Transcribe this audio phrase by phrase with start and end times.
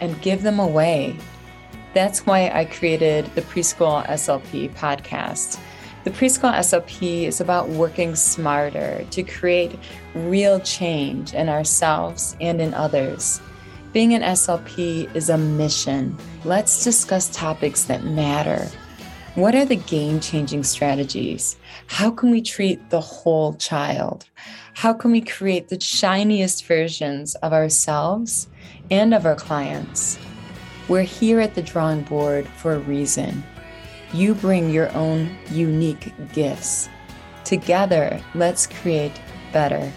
[0.00, 1.16] and give them away.
[1.94, 5.58] That's why I created the Preschool SLP podcast.
[6.04, 9.78] The Preschool SLP is about working smarter to create
[10.14, 13.40] real change in ourselves and in others.
[13.92, 16.16] Being an SLP is a mission.
[16.44, 18.68] Let's discuss topics that matter.
[19.36, 21.58] What are the game changing strategies?
[21.88, 24.24] How can we treat the whole child?
[24.72, 28.48] How can we create the shiniest versions of ourselves
[28.90, 30.18] and of our clients?
[30.88, 33.44] We're here at the drawing board for a reason.
[34.14, 36.88] You bring your own unique gifts.
[37.44, 39.20] Together, let's create
[39.52, 39.92] better.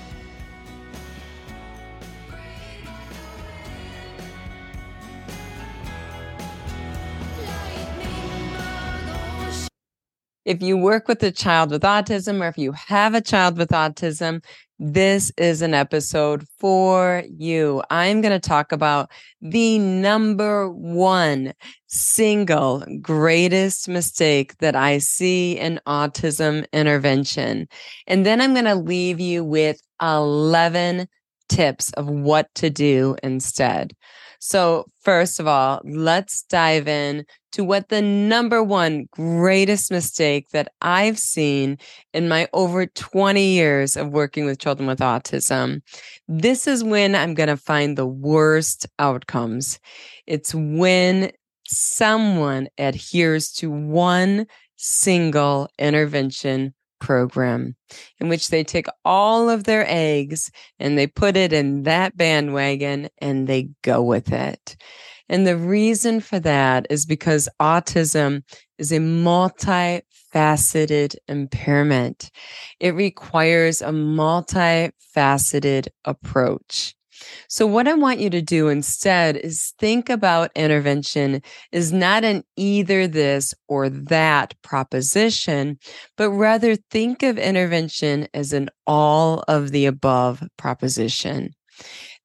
[10.46, 13.70] If you work with a child with autism or if you have a child with
[13.70, 14.44] autism,
[14.80, 17.84] this is an episode for you.
[17.90, 21.54] I'm going to talk about the number one
[21.88, 27.68] single greatest mistake that I see in autism intervention.
[28.08, 31.10] And then I'm going to leave you with 11
[31.50, 33.94] tips of what to do instead.
[34.40, 40.72] So, first of all, let's dive in to what the number one greatest mistake that
[40.82, 41.78] I've seen
[42.14, 45.82] in my over 20 years of working with children with autism.
[46.28, 49.78] This is when I'm going to find the worst outcomes.
[50.26, 51.32] It's when
[51.68, 54.48] someone adheres to one
[54.78, 57.76] single intervention program
[58.20, 63.10] in which they take all of their eggs and they put it in that bandwagon
[63.20, 64.76] and they go with it.
[65.30, 68.42] And the reason for that is because autism
[68.80, 72.32] is a multifaceted impairment.
[72.80, 76.96] It requires a multifaceted approach.
[77.48, 81.42] So, what I want you to do instead is think about intervention
[81.72, 85.78] is not an either this or that proposition,
[86.18, 91.54] but rather think of intervention as an all of the above proposition.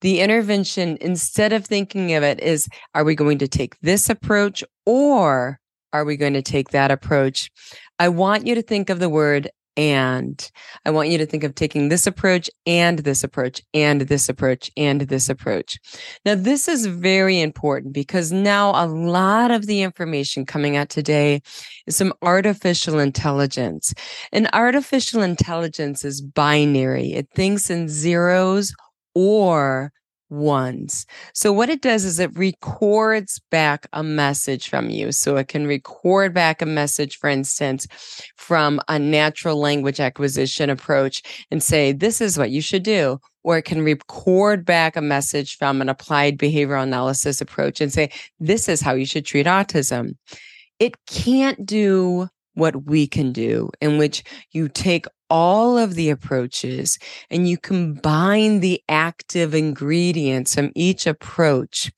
[0.00, 4.62] The intervention, instead of thinking of it, is are we going to take this approach
[4.84, 5.60] or
[5.92, 7.50] are we going to take that approach?
[7.98, 10.50] I want you to think of the word and
[10.84, 14.70] I want you to think of taking this approach and this approach and this approach
[14.76, 15.78] and this approach.
[16.24, 21.42] Now, this is very important because now a lot of the information coming out today
[21.86, 23.94] is some artificial intelligence.
[24.32, 27.12] And artificial intelligence is binary.
[27.12, 28.74] It thinks in zeros
[29.14, 29.92] or
[30.30, 31.06] ones.
[31.32, 35.12] So what it does is it records back a message from you.
[35.12, 37.86] So it can record back a message, for instance,
[38.36, 43.20] from a natural language acquisition approach and say, this is what you should do.
[43.42, 48.10] Or it can record back a message from an applied behavioral analysis approach and say,
[48.40, 50.16] this is how you should treat autism.
[50.78, 54.22] It can't do what we can do, in which
[54.52, 56.98] you take all of the approaches
[57.30, 61.90] and you combine the active ingredients from each approach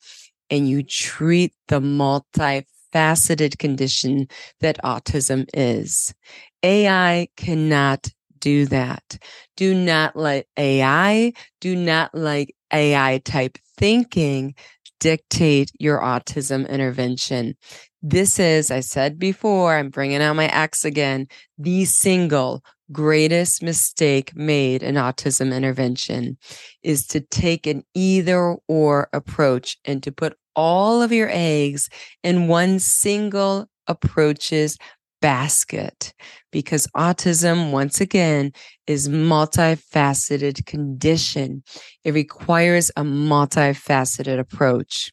[0.51, 4.29] and you treat the multifaceted condition
[4.61, 6.15] that autism is.
[6.63, 8.09] AI cannot
[8.39, 9.19] do that.
[9.57, 14.55] Do not let AI, do not like AI type thinking
[15.01, 17.57] dictate your autism intervention.
[18.03, 22.63] This is, I said before, I'm bringing out my X again, the single
[22.93, 26.39] greatest mistake made in autism intervention
[26.83, 31.89] is to take an either or approach and to put all of your eggs
[32.23, 34.79] in one single approach's
[35.27, 36.15] basket
[36.53, 38.53] because autism once again
[38.87, 41.65] is multifaceted condition.
[42.05, 45.11] It requires a multifaceted approach.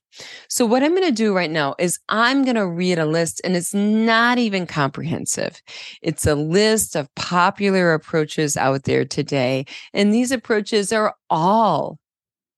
[0.50, 3.42] So what i'm going to do right now is i'm going to read a list
[3.44, 5.60] and it's not even comprehensive.
[6.04, 11.98] It's a list of popular approaches out there today and these approaches are all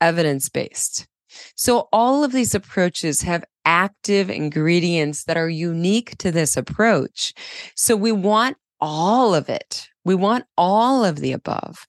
[0.02, 1.08] evidence based
[1.56, 7.34] so all of these approaches have active ingredients that are unique to this approach.
[7.76, 9.88] So we want all of it.
[10.04, 11.88] We want all of the above.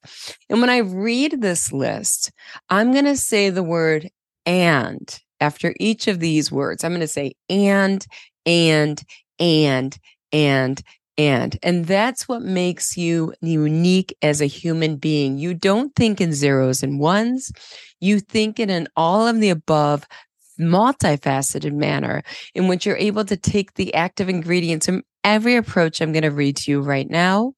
[0.48, 2.32] And when I read this list,
[2.70, 4.08] I'm going to say the word
[4.46, 8.04] and after each of these words, I'm going to say and,
[8.46, 9.02] and,
[9.38, 9.96] and,
[10.32, 10.82] and,
[11.18, 11.58] and.
[11.62, 15.36] And that's what makes you unique as a human being.
[15.36, 17.52] You don't think in zeros and ones,
[18.00, 20.06] you think in an all of the above
[20.60, 22.22] multifaceted manner
[22.54, 26.30] in which you're able to take the active ingredients from every approach I'm going to
[26.30, 27.54] read to you right now.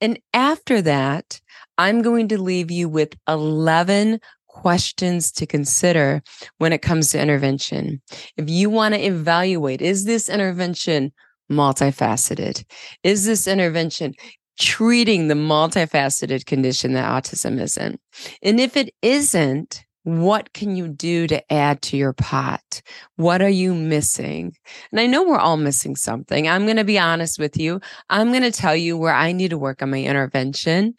[0.00, 1.40] And after that,
[1.78, 6.22] I'm going to leave you with 11 questions to consider
[6.58, 8.00] when it comes to intervention.
[8.36, 11.12] If you want to evaluate, is this intervention
[11.50, 12.64] multifaceted?
[13.02, 14.14] Is this intervention
[14.58, 18.00] treating the multifaceted condition that autism isn't?
[18.42, 22.82] And if it isn't, what can you do to add to your pot?
[23.16, 24.52] What are you missing?
[24.92, 26.46] And I know we're all missing something.
[26.46, 27.80] I'm going to be honest with you.
[28.10, 30.94] I'm going to tell you where I need to work on my intervention.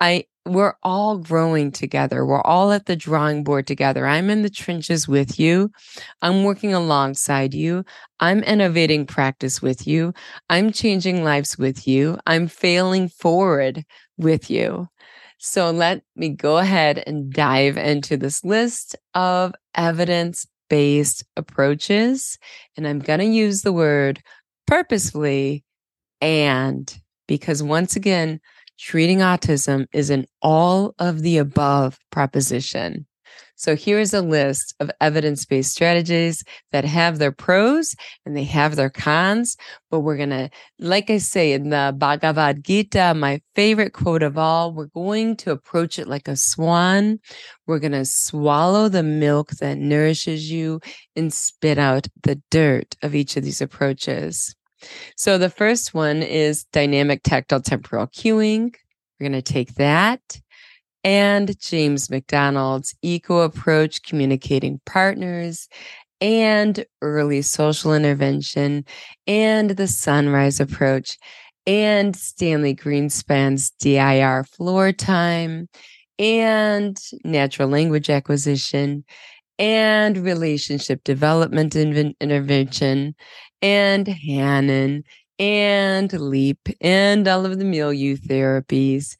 [0.00, 2.26] I we're all growing together.
[2.26, 4.06] We're all at the drawing board together.
[4.06, 5.70] I'm in the trenches with you.
[6.20, 7.84] I'm working alongside you.
[8.20, 10.12] I'm innovating practice with you.
[10.50, 12.18] I'm changing lives with you.
[12.26, 13.84] I'm failing forward
[14.18, 14.88] with you.
[15.46, 22.38] So let me go ahead and dive into this list of evidence based approaches.
[22.78, 24.22] And I'm going to use the word
[24.66, 25.62] purposefully
[26.22, 26.98] and
[27.28, 28.40] because once again,
[28.78, 33.06] treating autism is an all of the above proposition.
[33.56, 37.94] So here's a list of evidence based strategies that have their pros
[38.26, 39.56] and they have their cons.
[39.90, 44.36] But we're going to, like I say in the Bhagavad Gita, my favorite quote of
[44.36, 47.20] all, we're going to approach it like a swan.
[47.66, 50.80] We're going to swallow the milk that nourishes you
[51.14, 54.54] and spit out the dirt of each of these approaches.
[55.16, 58.74] So the first one is dynamic tactile temporal cueing.
[59.18, 60.40] We're going to take that
[61.04, 65.68] and James McDonald's eco approach, communicating partners
[66.20, 68.84] and early social intervention
[69.26, 71.18] and the sunrise approach
[71.66, 75.68] and Stanley Greenspan's DIR floor time
[76.18, 79.04] and natural language acquisition
[79.58, 83.14] and relationship development intervention
[83.62, 85.02] and Hanen
[85.38, 89.16] and LEAP and all of the milieu therapies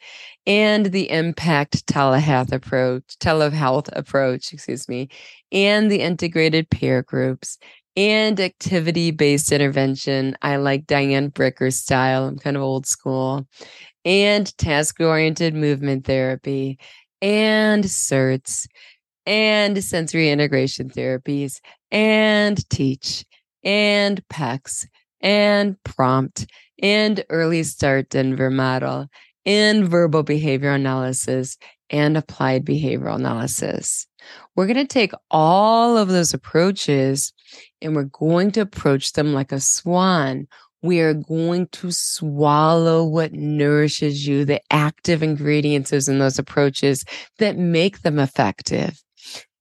[0.46, 5.08] and the impact telehealth approach, telehealth approach, excuse me,
[5.50, 7.58] and the integrated peer groups
[7.96, 10.36] and activity based intervention.
[10.42, 12.26] I like Diane Bricker's style.
[12.26, 13.46] I'm kind of old school
[14.04, 16.78] and task oriented movement therapy
[17.22, 18.66] and SCERTS
[19.26, 23.24] and sensory integration therapies and TEACCH
[23.62, 24.86] and PECS
[25.24, 26.46] and prompt
[26.80, 29.08] and early start Denver model
[29.46, 31.56] and verbal behavior analysis
[31.90, 34.06] and applied behavioral analysis.
[34.54, 37.32] We're going to take all of those approaches
[37.82, 40.46] and we're going to approach them like a swan.
[40.82, 47.04] We are going to swallow what nourishes you, the active ingredients in those approaches
[47.38, 49.02] that make them effective.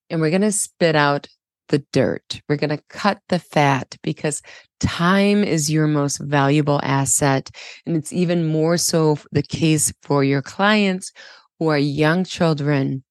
[0.09, 1.27] And we're going to spit out
[1.73, 2.39] the dirt.
[2.47, 4.43] We're going to cut the fat because
[4.79, 7.49] time is your most valuable asset.
[7.87, 11.11] And it's even more so the case for your clients
[11.57, 13.03] who are young children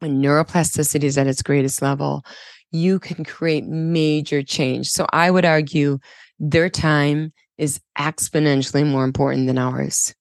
[0.00, 2.24] when neuroplasticity is at its greatest level.
[2.72, 4.90] You can create major change.
[4.90, 6.00] So I would argue
[6.40, 10.12] their time is exponentially more important than ours.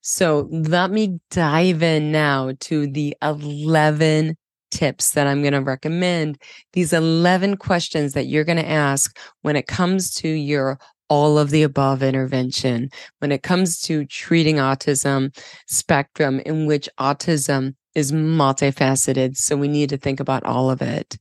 [0.00, 4.38] So let me dive in now to the 11
[4.70, 6.40] tips that I'm going to recommend,
[6.72, 11.50] these 11 questions that you're going to ask when it comes to your all of
[11.50, 19.36] the above intervention, when it comes to treating autism spectrum in which autism is multifaceted.
[19.36, 21.16] So we need to think about all of it.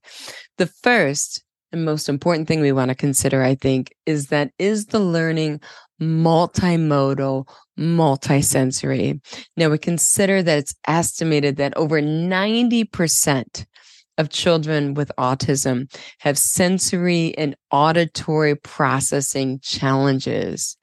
[0.57, 4.87] The first and most important thing we want to consider, I think, is that is
[4.87, 5.61] the learning
[6.01, 7.47] multimodal,
[7.77, 9.19] multisensory.
[9.57, 13.65] Now we consider that it's estimated that over 90%
[14.17, 20.77] of children with autism have sensory and auditory processing challenges.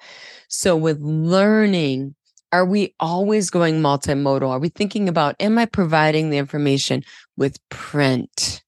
[0.49, 2.15] So with learning,
[2.53, 4.51] are we always going multimodal?
[4.51, 7.03] Are we thinking about, am I providing the information
[7.37, 8.63] with print?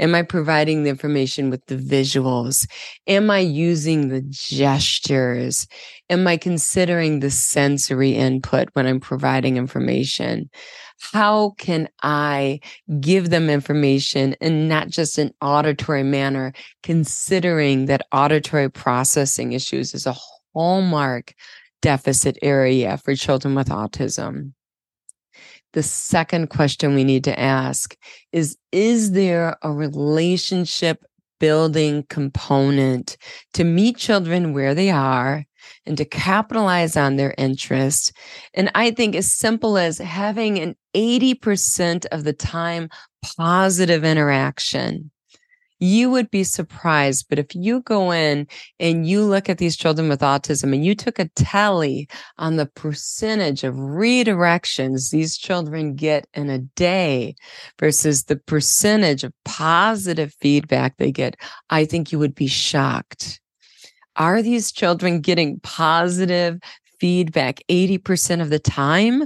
[0.00, 2.66] Am I providing the information with the visuals?
[3.06, 5.66] Am I using the gestures?
[6.08, 10.48] Am I considering the sensory input when I'm providing information?
[11.12, 12.60] How can I
[12.98, 20.06] give them information in not just an auditory manner, considering that auditory processing issues is
[20.06, 20.16] a
[20.54, 21.34] hallmark
[21.82, 24.52] deficit area for children with autism?
[25.72, 27.96] The second question we need to ask
[28.32, 31.04] is Is there a relationship
[31.40, 33.16] building component
[33.54, 35.44] to meet children where they are
[35.86, 38.12] and to capitalize on their interests.
[38.54, 42.88] And I think as simple as having an 80% of the time
[43.36, 45.10] positive interaction
[45.80, 47.26] you would be surprised.
[47.28, 48.46] But if you go in
[48.78, 52.08] and you look at these children with autism and you took a tally
[52.38, 57.34] on the percentage of redirections these children get in a day
[57.78, 61.36] versus the percentage of positive feedback they get,
[61.70, 63.40] I think you would be shocked.
[64.16, 66.58] Are these children getting positive
[66.98, 69.24] feedback 80% of the time?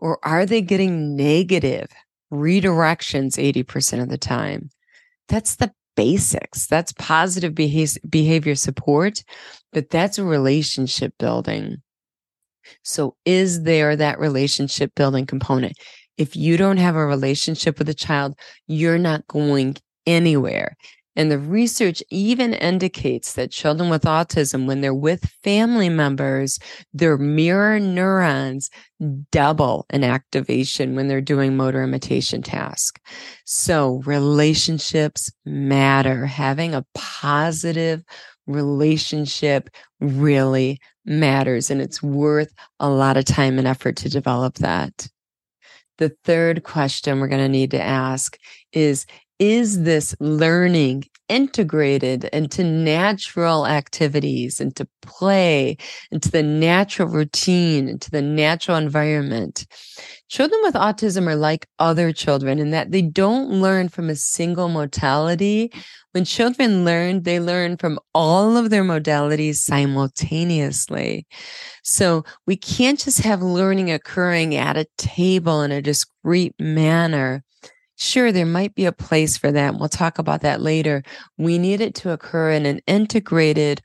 [0.00, 1.86] Or are they getting negative
[2.32, 4.70] redirections 80% of the time?
[5.28, 6.66] That's the basics.
[6.66, 9.22] That's positive behavior support,
[9.72, 11.82] but that's relationship building.
[12.84, 15.76] So, is there that relationship building component?
[16.16, 18.34] If you don't have a relationship with a child,
[18.66, 20.76] you're not going anywhere.
[21.14, 26.58] And the research even indicates that children with autism, when they're with family members,
[26.94, 28.70] their mirror neurons
[29.30, 33.00] double in activation when they're doing motor imitation tasks.
[33.44, 36.24] So relationships matter.
[36.24, 38.02] Having a positive
[38.46, 39.68] relationship
[40.00, 45.08] really matters and it's worth a lot of time and effort to develop that.
[45.98, 48.38] The third question we're going to need to ask
[48.72, 49.06] is
[49.38, 55.76] is this learning integrated into natural activities, into play,
[56.10, 59.66] into the natural routine, into the natural environment?
[60.28, 64.68] Children with autism are like other children in that they don't learn from a single
[64.68, 65.72] modality.
[66.12, 71.26] When children learn, they learn from all of their modalities simultaneously.
[71.82, 77.44] So we can't just have learning occurring at a table in a discrete manner
[78.02, 79.76] Sure, there might be a place for that.
[79.76, 81.04] We'll talk about that later.
[81.38, 83.80] We need it to occur in an integrated,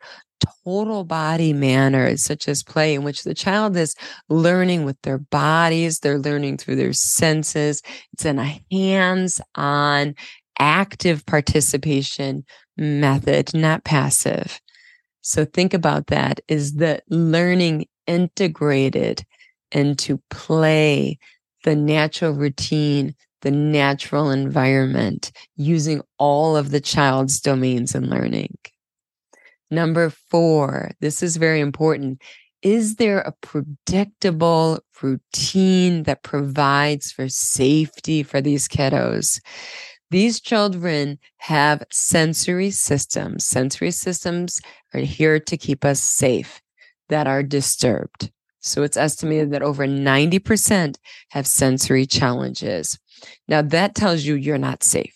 [0.63, 3.93] total body manner, such as play, in which the child is
[4.27, 7.83] learning with their bodies, they're learning through their senses.
[8.13, 10.15] It's in a hands on,
[10.57, 12.43] active participation
[12.75, 14.59] method, not passive.
[15.21, 16.39] So think about that.
[16.47, 19.23] Is the learning integrated
[19.71, 21.19] into play,
[21.63, 28.55] the natural routine, the natural environment using all of the child's domains in learning.
[29.69, 32.21] Number four, this is very important.
[32.61, 39.39] Is there a predictable routine that provides for safety for these kiddos?
[40.09, 43.43] These children have sensory systems.
[43.43, 44.61] Sensory systems
[44.93, 46.61] are here to keep us safe
[47.09, 48.31] that are disturbed.
[48.61, 50.95] So it's estimated that over 90%
[51.29, 52.97] have sensory challenges.
[53.47, 55.15] Now that tells you you're not safe.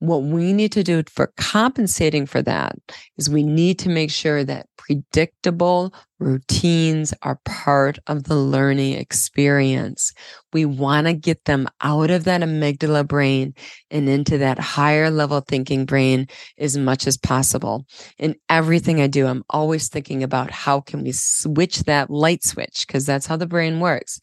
[0.00, 2.74] What we need to do for compensating for that
[3.18, 10.14] is we need to make sure that predictable routines are part of the learning experience.
[10.54, 13.54] We want to get them out of that amygdala brain
[13.90, 17.84] and into that higher level thinking brain as much as possible.
[18.18, 22.86] In everything I do, I'm always thinking about how can we switch that light switch
[22.86, 24.18] because that's how the brain works.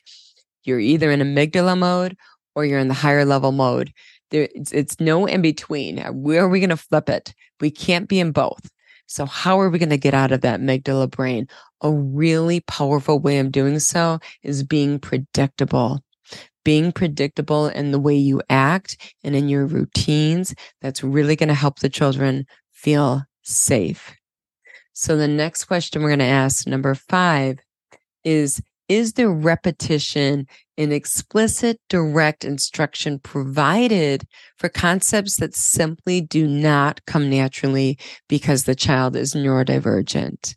[0.64, 2.18] You're either in amygdala mode
[2.58, 3.94] or you're in the higher level mode.
[4.32, 6.00] There, it's, it's no in between.
[6.00, 7.36] Uh, where are we going to flip it?
[7.62, 8.72] We can't be in both.
[9.06, 11.48] So, how are we going to get out of that amygdala brain?
[11.82, 16.02] A really powerful way of doing so is being predictable.
[16.66, 21.54] Being predictable in the way you act and in your routines, that's really going to
[21.54, 24.16] help the children feel safe.
[24.94, 27.60] So, the next question we're going to ask, number five,
[28.24, 34.28] is Is there repetition an explicit, direct instruction provided
[34.58, 37.98] for concepts that simply do not come naturally
[38.30, 40.56] because the child is neurodivergent.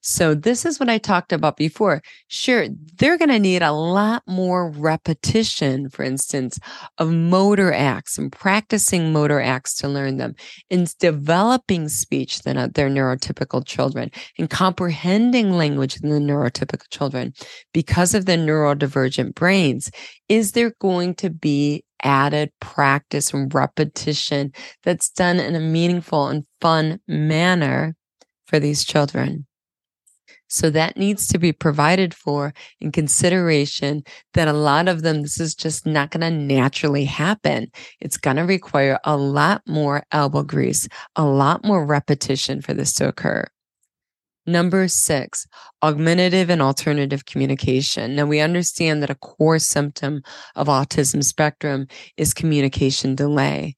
[0.00, 2.02] So this is what I talked about before.
[2.28, 2.66] Sure,
[2.96, 6.58] they're going to need a lot more repetition, for instance,
[6.98, 10.34] of motor acts and practicing motor acts to learn them
[10.70, 17.32] in developing speech than their neurotypical children and comprehending language than the neurotypical children
[17.72, 19.90] because of the neurodivergent brains.
[20.28, 24.52] Is there going to be added practice and repetition
[24.82, 27.94] that's done in a meaningful and fun manner
[28.46, 29.46] for these children?
[30.52, 34.04] So that needs to be provided for in consideration
[34.34, 37.72] that a lot of them, this is just not going to naturally happen.
[38.00, 42.92] It's going to require a lot more elbow grease, a lot more repetition for this
[42.94, 43.46] to occur.
[44.44, 45.46] Number six,
[45.82, 48.14] augmentative and alternative communication.
[48.14, 50.20] Now, we understand that a core symptom
[50.54, 51.86] of autism spectrum
[52.18, 53.74] is communication delay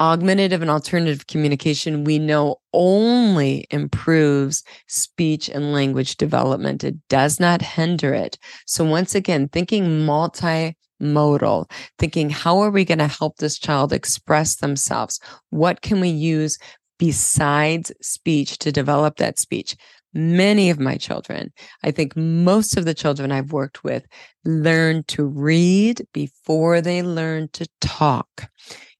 [0.00, 6.82] augmentative and alternative communication we know only improves speech and language development.
[6.82, 8.38] It does not hinder it.
[8.66, 14.56] So once again, thinking multimodal, thinking how are we going to help this child express
[14.56, 15.20] themselves?
[15.50, 16.58] What can we use
[16.98, 19.76] besides speech to develop that speech?
[20.12, 21.52] Many of my children,
[21.84, 24.06] I think most of the children I've worked with
[24.44, 28.48] learn to read before they learn to talk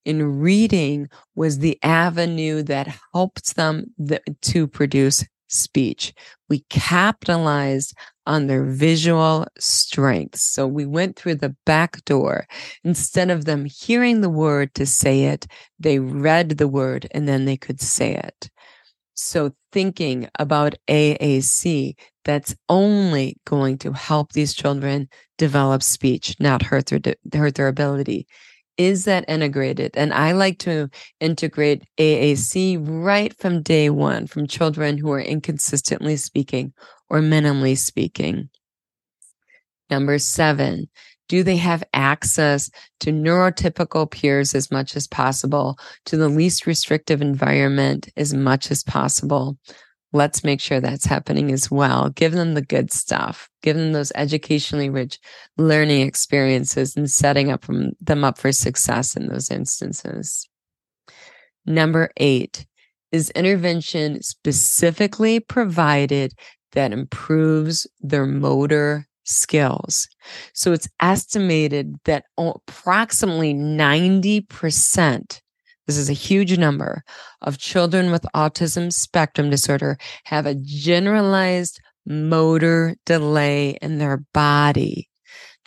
[0.05, 6.15] in reading was the avenue that helped them th- to produce speech.
[6.49, 7.95] We capitalized
[8.27, 10.43] on their visual strengths.
[10.43, 12.47] So we went through the back door.
[12.85, 15.47] Instead of them hearing the word to say it,
[15.79, 18.51] they read the word and then they could say it.
[19.15, 26.87] So thinking about AAC, that's only going to help these children develop speech, not hurt
[26.87, 28.27] their, hurt their ability
[28.77, 29.93] is that integrated?
[29.95, 30.89] And I like to
[31.21, 36.73] integrate AAC right from day one from children who are inconsistently speaking
[37.09, 38.49] or minimally speaking.
[39.91, 40.89] Number seven,
[41.29, 47.23] do they have access to neurotypical peers as much as possible, to the least restrictive
[47.23, 49.57] environment as much as possible?
[50.13, 52.11] Let's make sure that's happening as well.
[52.11, 53.49] Give them the good stuff.
[53.63, 55.19] Give them those educationally rich
[55.57, 57.67] learning experiences and setting up
[58.01, 60.49] them up for success in those instances.
[61.67, 62.67] Number eight
[63.13, 66.33] is intervention specifically provided
[66.73, 70.09] that improves their motor skills.
[70.55, 75.41] So it's estimated that approximately 90%
[75.91, 77.03] this is a huge number
[77.43, 85.09] of children with autism spectrum disorder have a generalized motor delay in their body.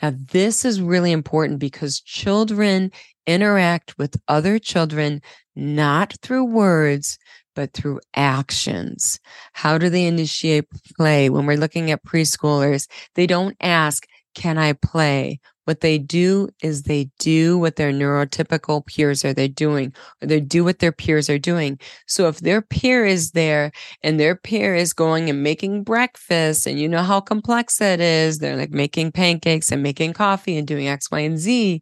[0.01, 2.89] Now, this is really important because children
[3.27, 5.21] interact with other children
[5.57, 7.19] not through words,
[7.53, 9.19] but through actions.
[9.51, 11.29] How do they initiate play?
[11.29, 15.41] When we're looking at preschoolers, they don't ask, Can I play?
[15.65, 20.41] What they do is they do what their neurotypical peers are they doing, or they
[20.41, 21.79] do what their peers are doing.
[22.05, 23.71] So if their peer is there
[24.01, 28.39] and their peer is going and making breakfast, and you know how complex that is,
[28.39, 31.81] they're like making pancakes and making coffee and doing X, Y, and Z.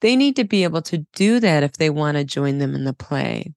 [0.00, 2.84] They need to be able to do that if they want to join them in
[2.84, 3.54] the play.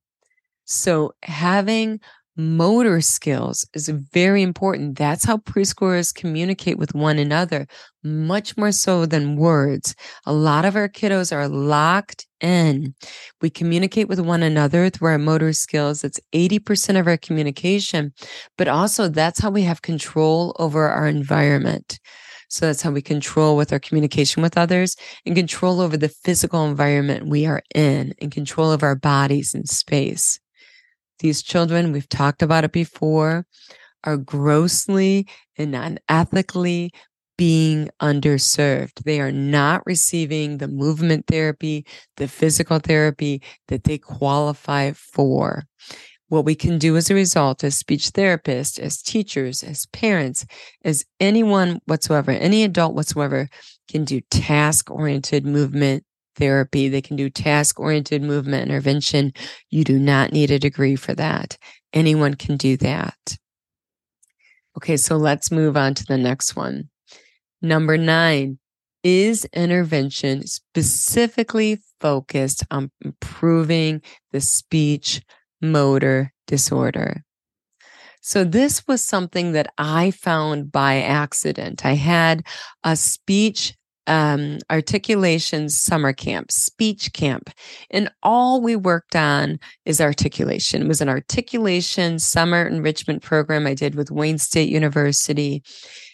[0.63, 1.99] So having
[2.37, 4.97] motor skills is very important.
[4.97, 7.67] That's how preschoolers communicate with one another,
[8.03, 9.95] much more so than words.
[10.25, 12.93] A lot of our kiddos are locked in.
[13.41, 16.03] We communicate with one another through our motor skills.
[16.03, 18.13] It's 80% of our communication,
[18.57, 21.99] but also that's how we have control over our environment.
[22.49, 24.95] So that's how we control with our communication with others
[25.25, 29.67] and control over the physical environment we are in and control of our bodies and
[29.67, 30.39] space.
[31.19, 33.45] These children, we've talked about it before,
[34.03, 35.27] are grossly
[35.57, 36.89] and unethically
[37.37, 39.03] being underserved.
[39.03, 41.85] They are not receiving the movement therapy,
[42.17, 45.65] the physical therapy that they qualify for.
[46.29, 50.45] What we can do as a result, as speech therapists, as teachers, as parents,
[50.83, 53.47] as anyone whatsoever, any adult whatsoever,
[53.87, 56.03] can do task oriented movement
[56.37, 56.87] therapy.
[56.87, 59.33] They can do task oriented movement intervention.
[59.69, 61.57] You do not need a degree for that.
[61.93, 63.37] Anyone can do that.
[64.77, 66.89] Okay, so let's move on to the next one.
[67.61, 68.59] Number nine
[69.03, 75.21] is intervention specifically focused on improving the speech
[75.61, 77.23] motor disorder.
[78.21, 81.85] So this was something that I found by accident.
[81.85, 82.45] I had
[82.83, 83.75] a speech
[84.07, 87.49] um, articulation summer camp, speech camp.
[87.91, 90.83] And all we worked on is articulation.
[90.83, 95.61] It was an articulation summer enrichment program I did with Wayne State University.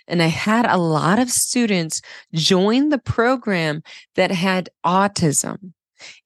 [0.07, 2.01] And I had a lot of students
[2.33, 3.83] join the program
[4.15, 5.73] that had autism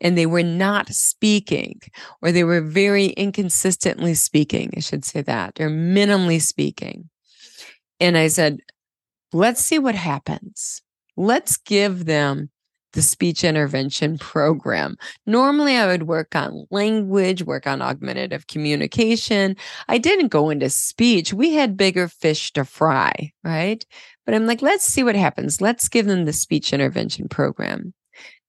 [0.01, 1.79] and they were not speaking
[2.21, 4.73] or they were very inconsistently speaking.
[4.75, 7.09] I should say that or minimally speaking.
[7.99, 8.59] And I said,
[9.33, 10.81] let's see what happens
[11.17, 12.49] let's give them
[12.93, 14.97] the speech intervention program.
[15.25, 19.55] Normally, I would work on language, work on augmentative communication.
[19.87, 21.33] I didn't go into speech.
[21.33, 23.85] We had bigger fish to fry, right?
[24.25, 25.61] But I'm like, let's see what happens.
[25.61, 27.93] Let's give them the speech intervention program.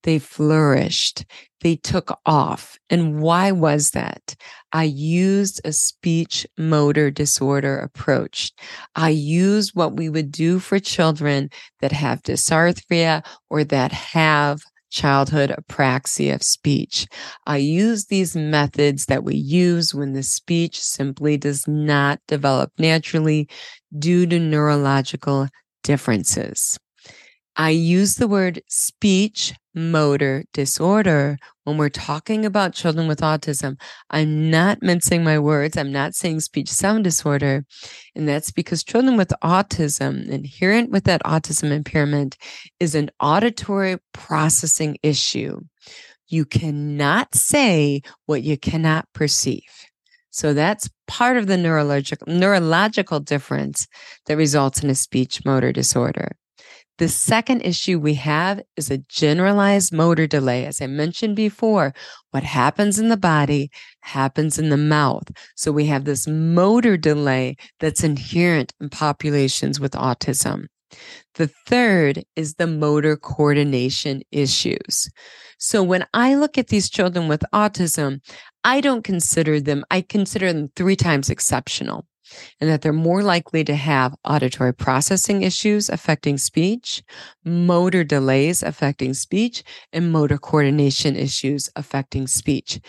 [0.02, 1.24] They flourished.
[1.60, 2.78] They took off.
[2.88, 4.36] And why was that?
[4.72, 8.52] I used a speech motor disorder approach.
[8.94, 15.50] I used what we would do for children that have dysarthria or that have childhood
[15.50, 17.06] apraxia of speech.
[17.46, 23.48] I use these methods that we use when the speech simply does not develop naturally
[23.98, 25.48] due to neurological
[25.82, 26.78] differences.
[27.60, 33.80] I use the word speech motor disorder when we're talking about children with autism.
[34.10, 35.76] I'm not mincing my words.
[35.76, 37.64] I'm not saying speech sound disorder.
[38.14, 42.36] And that's because children with autism, inherent with that autism impairment,
[42.78, 45.60] is an auditory processing issue.
[46.28, 49.62] You cannot say what you cannot perceive.
[50.30, 53.88] So that's part of the neurological neurological difference
[54.26, 56.36] that results in a speech motor disorder.
[56.98, 60.66] The second issue we have is a generalized motor delay.
[60.66, 61.94] As I mentioned before,
[62.32, 65.30] what happens in the body happens in the mouth.
[65.54, 70.66] So we have this motor delay that's inherent in populations with autism.
[71.34, 75.08] The third is the motor coordination issues.
[75.58, 78.20] So when I look at these children with autism,
[78.64, 82.06] I don't consider them, I consider them three times exceptional
[82.60, 87.02] and that they're more likely to have auditory processing issues affecting speech,
[87.44, 89.62] motor delays affecting speech,
[89.92, 92.80] and motor coordination issues affecting speech.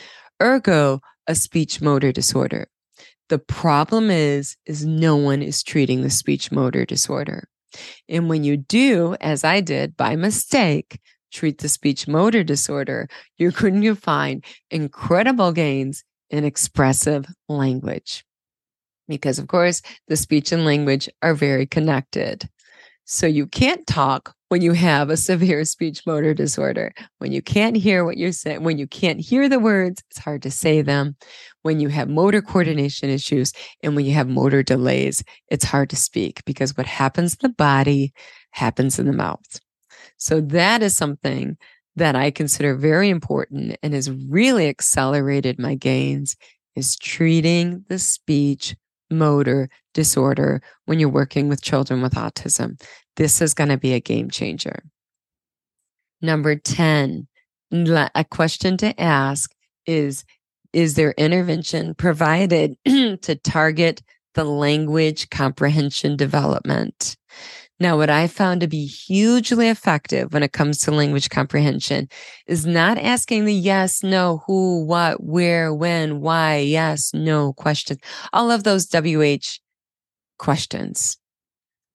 [0.42, 2.68] Ergo, a speech motor disorder.
[3.30, 7.48] The problem is, is no one is treating the speech motor disorder.
[8.08, 11.00] And when you do, as I did by mistake,
[11.32, 18.24] treat the speech motor disorder, you're going to find incredible gains in expressive language
[19.10, 22.48] because, of course, the speech and language are very connected.
[23.04, 26.94] So you can't talk when you have a severe speech motor disorder.
[27.18, 30.44] When you can't hear what you're saying, when you can't hear the words, it's hard
[30.44, 31.16] to say them.
[31.64, 35.96] When you have motor coordination issues and when you have motor delays, it's hard to
[35.96, 38.14] speak because what happens in the body
[38.52, 39.60] happens in the mouth.
[40.18, 41.58] So that is something
[41.96, 46.36] that I consider very important and has really accelerated my gains
[46.76, 48.76] is treating the speech
[49.10, 52.82] motor disorder when you're working with children with autism.
[53.16, 54.84] This is going to be a game changer.
[56.22, 57.28] Number 10,
[57.72, 59.52] a question to ask
[59.86, 60.26] is
[60.74, 64.02] Is there intervention provided to target
[64.36, 67.16] the language comprehension development?
[67.82, 72.10] Now, what I found to be hugely effective when it comes to language comprehension
[72.46, 78.02] is not asking the yes, no, who, what, where, when, why, yes, no questions.
[78.34, 79.60] All of those WH
[80.38, 81.18] questions.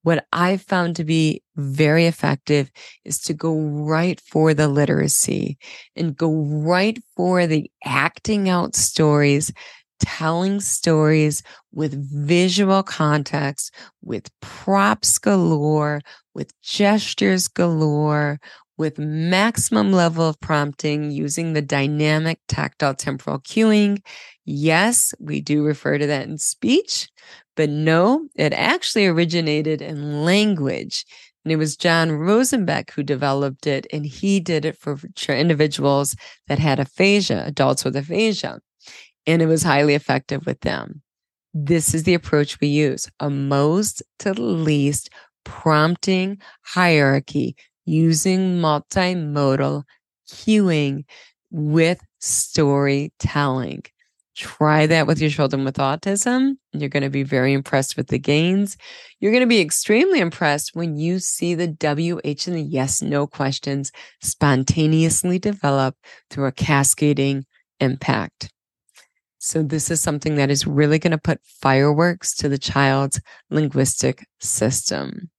[0.01, 2.71] What I found to be very effective
[3.03, 5.57] is to go right for the literacy
[5.95, 9.51] and go right for the acting out stories
[9.99, 16.01] telling stories with visual context, with props galore,
[16.33, 18.39] with gestures galore,
[18.77, 24.01] with maximum level of prompting using the dynamic tactile temporal cueing.
[24.43, 27.09] Yes, we do refer to that in speech,
[27.55, 31.05] but no, it actually originated in language.
[31.43, 34.97] And it was John Rosenbek who developed it, and he did it for
[35.29, 36.15] individuals
[36.47, 38.59] that had aphasia, adults with aphasia
[39.27, 41.01] and it was highly effective with them.
[41.53, 45.09] This is the approach we use a most to least
[45.45, 49.83] prompting hierarchy using multimodal
[50.29, 51.05] cueing
[51.51, 53.83] with storytelling.
[54.35, 56.57] Try that with your children with autism.
[56.73, 58.75] You're going to be very impressed with the gains.
[59.21, 63.27] You're going to be extremely impressed when you see the WH and the yes no
[63.27, 65.95] questions spontaneously develop
[66.29, 67.45] through a cascading
[67.79, 68.51] impact.
[69.45, 74.25] So, this is something that is really going to put fireworks to the child's linguistic
[74.39, 75.29] system.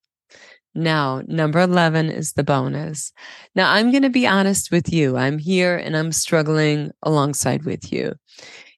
[0.76, 3.12] Now, number 11 is the bonus.
[3.56, 5.16] Now, I'm going to be honest with you.
[5.16, 8.14] I'm here and I'm struggling alongside with you.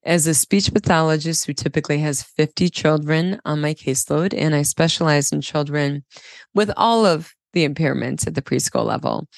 [0.03, 5.31] As a speech pathologist who typically has 50 children on my caseload, and I specialize
[5.31, 6.07] in children
[6.55, 9.29] with all of the impairments at the preschool level,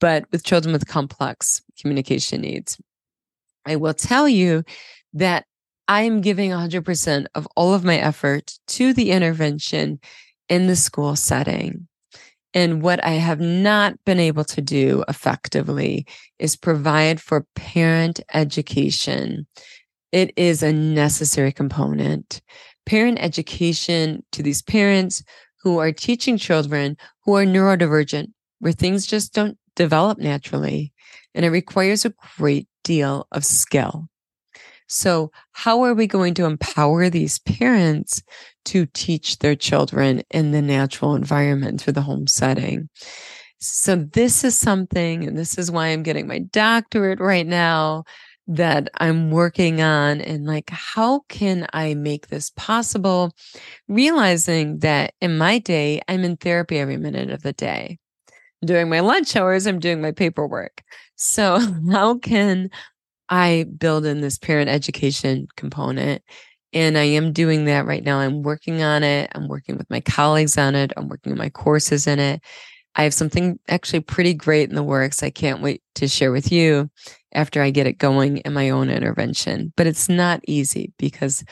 [0.00, 2.78] but with children with complex communication needs.
[3.66, 4.64] I will tell you
[5.14, 5.46] that
[5.88, 10.00] I am giving 100% of all of my effort to the intervention
[10.48, 11.88] in the school setting.
[12.54, 16.06] And what I have not been able to do effectively
[16.38, 19.46] is provide for parent education.
[20.12, 22.42] It is a necessary component.
[22.84, 25.22] Parent education to these parents
[25.62, 28.26] who are teaching children who are neurodivergent,
[28.58, 30.92] where things just don't develop naturally.
[31.34, 34.08] And it requires a great deal of skill.
[34.94, 38.22] So, how are we going to empower these parents
[38.66, 42.90] to teach their children in the natural environment through the home setting?
[43.58, 48.04] So, this is something, and this is why I'm getting my doctorate right now
[48.46, 50.20] that I'm working on.
[50.20, 53.32] And like, how can I make this possible?
[53.88, 57.98] Realizing that in my day, I'm in therapy every minute of the day.
[58.62, 60.82] During my lunch hours, I'm doing my paperwork.
[61.16, 62.68] So, how can
[63.32, 66.22] I build in this parent education component?
[66.74, 68.18] And I am doing that right now.
[68.18, 69.30] I'm working on it.
[69.34, 70.92] I'm working with my colleagues on it.
[70.96, 72.42] I'm working on my courses in it.
[72.94, 75.22] I have something actually pretty great in the works.
[75.22, 76.90] I can't wait to share with you
[77.32, 79.72] after I get it going in my own intervention.
[79.76, 81.42] But it's not easy because,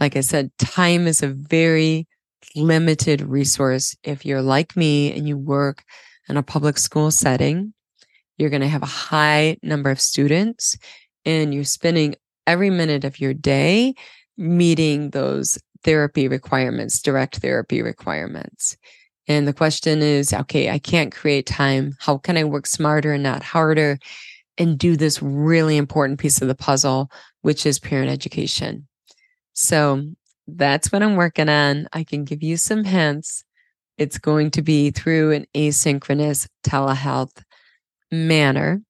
[0.00, 2.08] like I said, time is a very
[2.56, 3.96] limited resource.
[4.02, 5.84] If you're like me and you work
[6.28, 7.74] in a public school setting,
[8.38, 10.76] you're going to have a high number of students
[11.28, 13.94] and you're spending every minute of your day
[14.38, 18.78] meeting those therapy requirements, direct therapy requirements.
[19.28, 21.94] And the question is, okay, I can't create time.
[22.00, 23.98] How can I work smarter and not harder
[24.56, 27.10] and do this really important piece of the puzzle,
[27.42, 28.88] which is parent education?
[29.52, 30.02] So
[30.46, 31.88] that's what I'm working on.
[31.92, 33.44] I can give you some hints.
[33.98, 37.42] It's going to be through an asynchronous telehealth
[38.10, 38.80] manner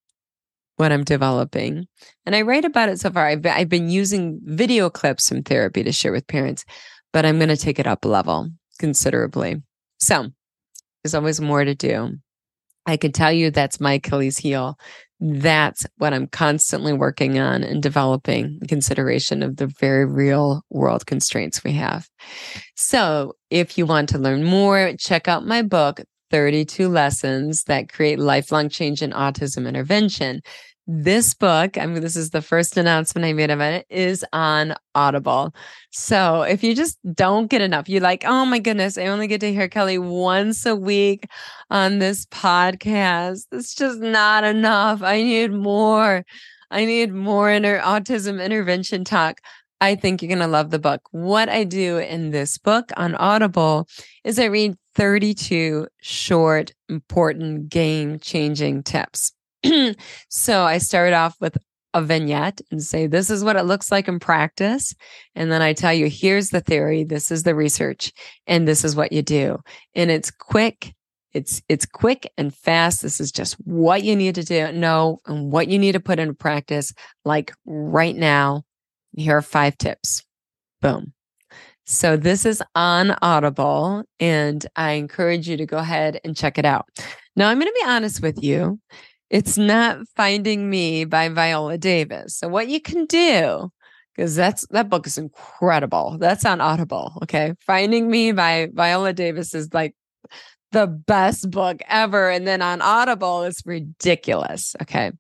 [0.79, 1.87] what I'm developing.
[2.25, 3.27] And I write about it so far.
[3.27, 6.65] I've, I've been using video clips from therapy to share with parents,
[7.13, 9.63] but I'm going to take it up a level considerably.
[9.99, 10.29] So
[11.03, 12.17] there's always more to do.
[12.87, 14.79] I can tell you that's my Achilles heel.
[15.21, 21.07] That's what I'm constantly working on and developing in consideration of the very real world
[21.07, 22.09] constraints we have.
[22.77, 28.19] So if you want to learn more, check out my book, 32 Lessons that Create
[28.19, 30.43] Lifelong Change in Autism Intervention.
[30.87, 34.75] This book, I mean, this is the first announcement I made about it, is on
[34.95, 35.55] Audible.
[35.91, 39.41] So if you just don't get enough, you're like, oh my goodness, I only get
[39.43, 41.27] to hear Kelly once a week
[41.71, 43.47] on this podcast.
[43.53, 45.03] It's just not enough.
[45.03, 46.25] I need more.
[46.71, 49.41] I need more in inter- autism intervention talk.
[49.81, 51.03] I think you're going to love the book.
[51.13, 53.89] What I do in this book on Audible
[54.25, 59.33] is I read 32 short, important, game changing tips.
[60.29, 61.57] so I start off with
[61.95, 64.95] a vignette and say, this is what it looks like in practice.
[65.35, 68.13] And then I tell you, here's the theory, this is the research,
[68.47, 69.59] and this is what you do.
[69.95, 70.95] And it's quick.
[71.35, 73.03] It's it's quick and fast.
[73.03, 76.19] This is just what you need to do, know and what you need to put
[76.19, 76.93] into practice,
[77.25, 78.65] like right now.
[79.15, 80.25] Here are five tips.
[80.81, 81.13] Boom.
[81.85, 86.67] So this is on Audible, and I encourage you to go ahead and check it
[86.67, 86.87] out.
[87.35, 88.79] Now, I'm going to be honest with you.
[89.31, 92.37] It's not Finding Me by Viola Davis.
[92.37, 93.71] So what you can do,
[94.15, 96.17] because that's that book is incredible.
[96.19, 97.13] That's on Audible.
[97.23, 97.55] Okay.
[97.61, 99.95] Finding Me by Viola Davis is like
[100.73, 102.29] the best book ever.
[102.31, 104.75] And then on Audible, it's ridiculous.
[104.83, 105.13] Okay.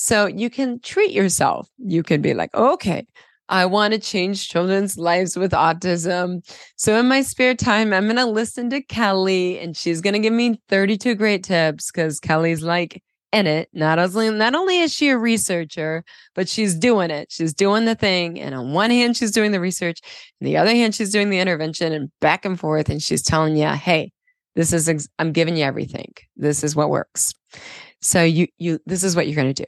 [0.00, 1.68] So you can treat yourself.
[1.76, 3.04] You can be like, okay,
[3.48, 6.48] I want to change children's lives with autism.
[6.76, 10.20] So in my spare time, I'm going to listen to Kelly and she's going to
[10.20, 13.68] give me 32 great tips because Kelly's like, in it.
[13.74, 16.02] Not only not only is she a researcher,
[16.34, 17.30] but she's doing it.
[17.30, 18.40] She's doing the thing.
[18.40, 20.00] And on one hand, she's doing the research,
[20.40, 22.88] and the other hand, she's doing the intervention and back and forth.
[22.88, 24.12] And she's telling you, hey,
[24.54, 26.14] this is ex- I'm giving you everything.
[26.36, 27.34] This is what works.
[28.00, 29.66] So you you this is what you're gonna do.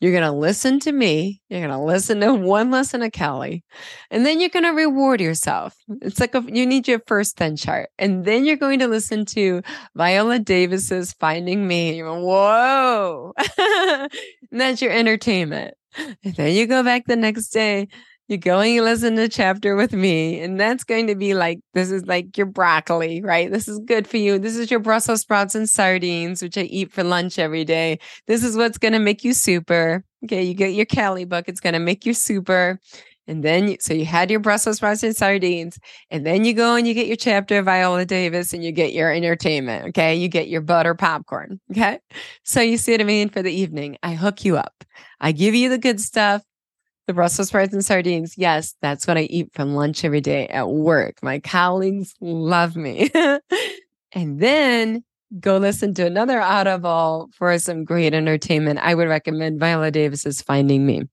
[0.00, 1.42] You're going to listen to me.
[1.48, 3.64] You're going to listen to one lesson of Kelly.
[4.10, 5.74] And then you're going to reward yourself.
[6.02, 7.90] It's like a, you need your first then chart.
[7.98, 9.62] And then you're going to listen to
[9.96, 11.96] Viola Davis's Finding Me.
[11.96, 13.32] You're going, whoa.
[14.52, 15.74] that's your entertainment.
[15.96, 17.88] And then you go back the next day
[18.28, 21.60] you go and you listen to chapter with me, and that's going to be like
[21.72, 23.50] this is like your broccoli, right?
[23.50, 24.38] This is good for you.
[24.38, 27.98] This is your Brussels sprouts and sardines, which I eat for lunch every day.
[28.26, 30.04] This is what's going to make you super.
[30.24, 32.78] Okay, you get your Kelly book, it's going to make you super.
[33.28, 35.78] And then, you, so you had your Brussels sprouts and sardines,
[36.10, 38.94] and then you go and you get your chapter of Viola Davis and you get
[38.94, 39.88] your entertainment.
[39.88, 40.16] Okay.
[40.16, 41.60] You get your butter popcorn.
[41.70, 42.00] Okay.
[42.42, 43.98] So you see what I mean for the evening.
[44.02, 44.82] I hook you up.
[45.20, 46.42] I give you the good stuff
[47.08, 48.36] the Brussels sprouts and sardines.
[48.36, 51.22] Yes, that's what I eat from lunch every day at work.
[51.22, 53.10] My colleagues love me.
[54.12, 55.02] and then
[55.40, 58.80] go listen to another Audible for some great entertainment.
[58.80, 61.04] I would recommend Viola Davis's Finding Me.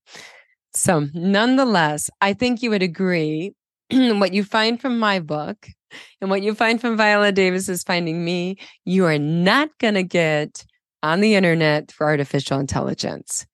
[0.73, 3.53] So, nonetheless, I think you would agree
[3.89, 5.69] what you find from my book
[6.19, 10.65] and what you find from Viola Davis's Finding Me, you are not going to get
[11.01, 13.45] on the internet for artificial intelligence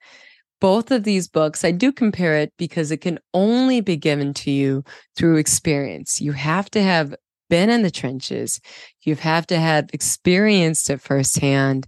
[0.62, 4.52] both of these books, I do compare it because it can only be given to
[4.52, 4.84] you
[5.18, 6.22] through experience.
[6.22, 7.14] You have to have
[7.50, 8.62] been in the trenches.
[9.02, 11.88] You have to have experienced it firsthand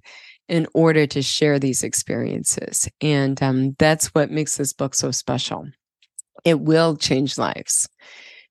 [0.49, 2.89] in order to share these experiences.
[2.99, 5.65] And um, that's what makes this book so special.
[6.43, 7.87] It will change lives.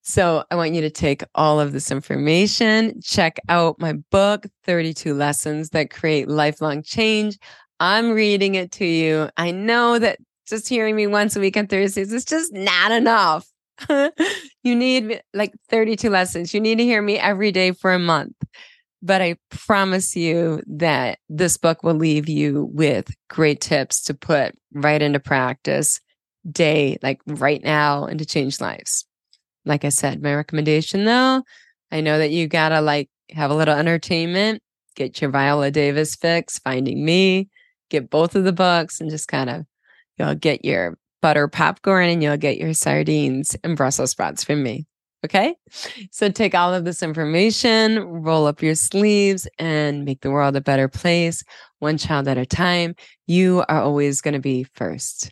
[0.05, 5.15] So I want you to take all of this information, check out my book, 32
[5.15, 7.39] Lessons That Create Lifelong Change.
[7.83, 9.29] I'm reading it to you.
[9.37, 13.47] I know that just hearing me once a week on Thursdays is just not enough.
[14.63, 16.55] you need like 32 lessons.
[16.55, 18.37] You need to hear me every day for a month.
[19.03, 24.55] But I promise you that this book will leave you with great tips to put
[24.73, 26.01] right into practice
[26.49, 29.05] day, like right now, and to change lives
[29.65, 31.43] like I said, my recommendation though,
[31.91, 34.63] I know that you gotta like have a little entertainment,
[34.97, 37.49] get your Viola Davis fix, finding me,
[37.93, 39.65] get both of the books and just kind of
[40.19, 44.87] you'll get your butter popcorn and you'll get your sardines and Brussels sprouts from me.
[45.25, 45.55] Okay.
[46.11, 50.61] So take all of this information, roll up your sleeves, and make the world a
[50.61, 51.45] better place,
[51.79, 52.97] one child at a time.
[53.29, 55.31] You are always going to be first.